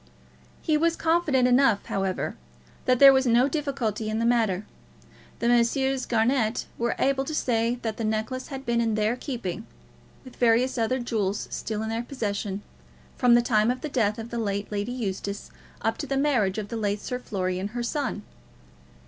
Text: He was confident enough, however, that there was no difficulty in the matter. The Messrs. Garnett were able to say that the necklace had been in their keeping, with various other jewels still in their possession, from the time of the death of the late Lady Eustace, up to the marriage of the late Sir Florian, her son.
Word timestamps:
He 0.63 0.77
was 0.77 0.95
confident 0.95 1.47
enough, 1.47 1.85
however, 1.85 2.35
that 2.85 2.97
there 2.97 3.13
was 3.13 3.27
no 3.27 3.47
difficulty 3.47 4.09
in 4.09 4.17
the 4.17 4.25
matter. 4.25 4.65
The 5.37 5.47
Messrs. 5.47 6.07
Garnett 6.07 6.65
were 6.79 6.95
able 6.97 7.23
to 7.23 7.35
say 7.35 7.77
that 7.83 7.97
the 7.97 8.03
necklace 8.03 8.47
had 8.47 8.65
been 8.65 8.81
in 8.81 8.95
their 8.95 9.15
keeping, 9.15 9.67
with 10.25 10.37
various 10.37 10.75
other 10.79 10.97
jewels 10.97 11.47
still 11.51 11.83
in 11.83 11.89
their 11.89 12.01
possession, 12.01 12.63
from 13.15 13.35
the 13.35 13.43
time 13.43 13.69
of 13.69 13.81
the 13.81 13.89
death 13.89 14.17
of 14.17 14.31
the 14.31 14.39
late 14.39 14.71
Lady 14.71 14.91
Eustace, 14.91 15.51
up 15.83 15.99
to 15.99 16.07
the 16.07 16.17
marriage 16.17 16.57
of 16.57 16.69
the 16.69 16.77
late 16.77 16.99
Sir 16.99 17.19
Florian, 17.19 17.67
her 17.67 17.83
son. 17.83 18.23